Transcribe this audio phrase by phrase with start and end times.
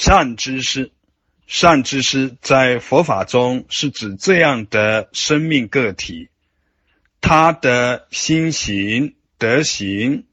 [0.00, 0.92] 善知识，
[1.48, 6.28] 善知识在佛法中是指这样的生命个体，
[7.20, 10.24] 他的心行德行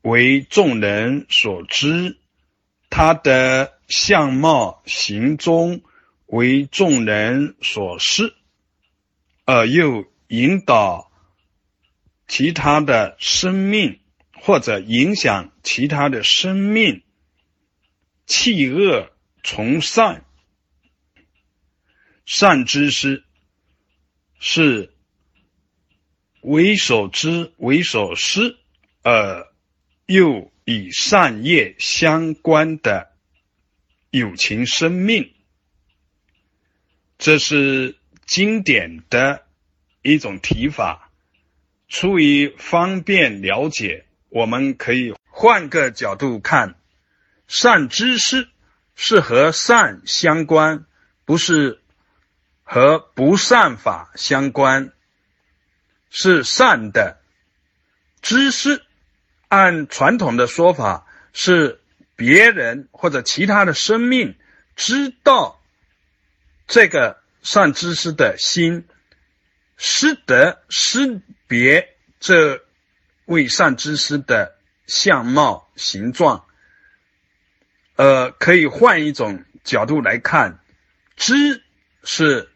[0.00, 2.18] 为众人所知，
[2.88, 5.82] 他的相貌行踪
[6.26, 8.32] 为众人所视，
[9.44, 11.10] 而又引导
[12.28, 13.98] 其他的生命
[14.40, 17.02] 或者影响其他的生命。
[18.26, 19.10] 弃恶
[19.42, 20.24] 从善，
[22.24, 23.24] 善知识
[24.38, 24.92] 是
[26.40, 28.58] 为所知为所思，
[29.02, 29.52] 而
[30.06, 33.12] 又与善业相关的
[34.10, 35.32] 友情生命。
[37.18, 39.46] 这是经典的
[40.02, 41.10] 一种提法。
[41.88, 46.76] 出于方便了解，我们可以换个角度看。
[47.46, 48.48] 善知识
[48.94, 50.86] 是和善相关，
[51.24, 51.80] 不是
[52.62, 54.92] 和不善法相关。
[56.16, 57.18] 是善的
[58.22, 58.82] 知识，
[59.48, 61.80] 按传统的说法，是
[62.14, 64.36] 别人或者其他的生命
[64.76, 65.60] 知道
[66.68, 68.86] 这个善知识的心，
[69.76, 72.64] 识得识别这
[73.24, 74.56] 位善知识的
[74.86, 76.46] 相貌形状。
[77.96, 80.58] 呃，可以换一种角度来看，
[81.16, 81.62] 知
[82.02, 82.50] 是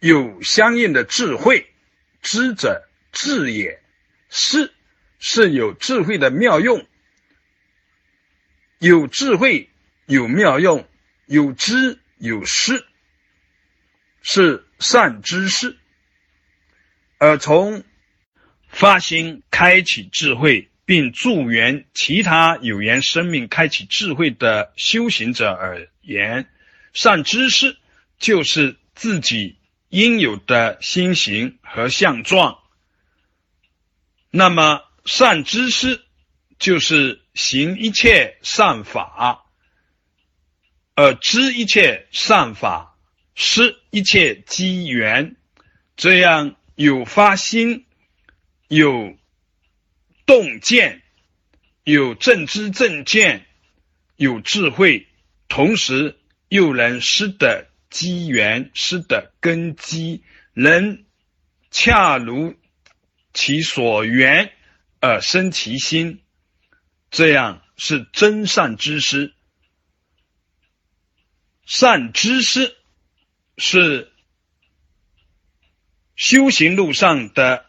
[0.00, 1.72] 有相应的智慧，
[2.20, 3.80] 知者智也；
[4.28, 4.74] 是
[5.18, 6.86] 是有智慧的妙用，
[8.78, 9.70] 有智慧
[10.04, 10.86] 有妙用，
[11.24, 12.84] 有知有识，
[14.20, 15.78] 是善知识。
[17.16, 17.82] 而从
[18.68, 20.68] 发心开启智慧。
[20.86, 26.46] 并助缘其他有缘生命开启智慧的修行者而言，
[26.92, 27.78] 善知识
[28.18, 29.56] 就是自己
[29.88, 32.58] 应有的心行和相状。
[34.30, 36.02] 那么，善知识
[36.58, 39.46] 就是行一切善法，
[40.94, 42.98] 而知一切善法，
[43.34, 45.36] 施一切机缘，
[45.96, 47.86] 这样有发心，
[48.68, 49.16] 有。
[50.26, 51.02] 洞见
[51.82, 53.46] 有正知正见，
[54.16, 55.06] 有智慧，
[55.48, 56.18] 同时
[56.48, 60.24] 又能失得机缘，施的根基，
[60.54, 61.04] 能
[61.70, 62.54] 恰如
[63.34, 64.52] 其所缘
[65.00, 66.22] 而生其心，
[67.10, 69.34] 这样是真善之师。
[71.66, 72.76] 善知识
[73.58, 74.10] 是
[76.16, 77.66] 修行路上的。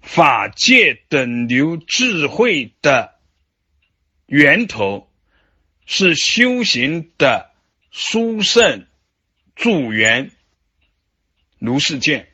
[0.00, 3.14] 法界等流智慧的
[4.26, 5.12] 源头，
[5.86, 7.50] 是修行的
[7.90, 8.86] 殊胜
[9.54, 10.30] 助缘。
[11.58, 12.29] 如是见。